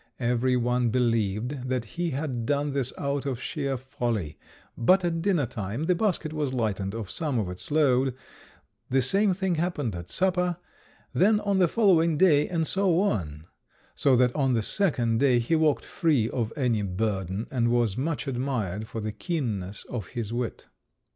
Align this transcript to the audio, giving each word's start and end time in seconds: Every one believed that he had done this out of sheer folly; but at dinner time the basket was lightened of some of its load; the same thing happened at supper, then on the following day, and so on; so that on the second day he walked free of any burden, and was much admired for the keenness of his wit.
Every 0.19 0.57
one 0.57 0.89
believed 0.89 1.69
that 1.69 1.85
he 1.85 2.09
had 2.09 2.43
done 2.47 2.71
this 2.71 2.91
out 2.97 3.27
of 3.27 3.39
sheer 3.39 3.77
folly; 3.77 4.39
but 4.75 5.05
at 5.05 5.21
dinner 5.21 5.45
time 5.45 5.83
the 5.85 5.93
basket 5.93 6.33
was 6.33 6.55
lightened 6.55 6.95
of 6.95 7.11
some 7.11 7.37
of 7.37 7.47
its 7.51 7.69
load; 7.69 8.15
the 8.89 9.03
same 9.03 9.31
thing 9.35 9.53
happened 9.53 9.93
at 9.95 10.09
supper, 10.09 10.57
then 11.13 11.39
on 11.41 11.59
the 11.59 11.67
following 11.67 12.17
day, 12.17 12.47
and 12.49 12.65
so 12.65 12.99
on; 12.99 13.45
so 13.93 14.15
that 14.15 14.35
on 14.35 14.55
the 14.55 14.63
second 14.63 15.19
day 15.19 15.37
he 15.37 15.55
walked 15.55 15.85
free 15.85 16.27
of 16.31 16.51
any 16.55 16.81
burden, 16.81 17.45
and 17.51 17.69
was 17.69 17.95
much 17.95 18.25
admired 18.25 18.87
for 18.87 19.01
the 19.01 19.11
keenness 19.11 19.83
of 19.87 20.07
his 20.07 20.33
wit. 20.33 20.65